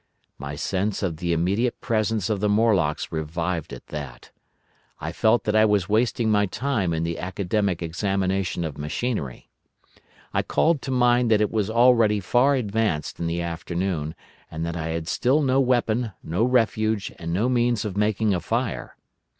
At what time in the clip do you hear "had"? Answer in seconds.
14.87-15.07